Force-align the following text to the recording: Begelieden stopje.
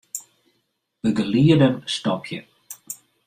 Begelieden 1.03 1.81
stopje. 1.85 2.45